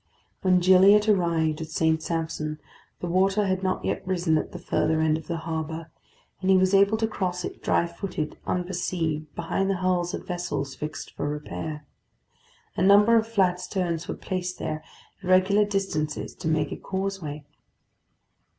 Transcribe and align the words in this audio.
When 0.41 0.59
Gilliatt 0.59 1.07
arrived 1.07 1.61
at 1.61 1.67
St. 1.67 2.01
Sampson, 2.01 2.59
the 3.01 3.05
water 3.07 3.45
had 3.45 3.61
not 3.61 3.85
yet 3.85 4.01
risen 4.03 4.35
at 4.39 4.51
the 4.51 4.57
further 4.57 4.99
end 4.99 5.15
of 5.15 5.27
the 5.27 5.37
harbour, 5.37 5.91
and 6.41 6.49
he 6.49 6.57
was 6.57 6.73
able 6.73 6.97
to 6.97 7.07
cross 7.07 7.45
it 7.45 7.61
dry 7.61 7.85
footed 7.85 8.35
unperceived 8.47 9.35
behind 9.35 9.69
the 9.69 9.77
hulls 9.77 10.15
of 10.15 10.25
vessels 10.25 10.73
fixed 10.73 11.11
for 11.13 11.29
repair. 11.29 11.85
A 12.75 12.81
number 12.81 13.15
of 13.15 13.27
flat 13.27 13.59
stones 13.59 14.07
were 14.07 14.15
placed 14.15 14.57
there 14.57 14.83
at 15.21 15.29
regular 15.29 15.65
distances 15.65 16.33
to 16.33 16.47
make 16.47 16.71
a 16.71 16.77
causeway. 16.77 17.45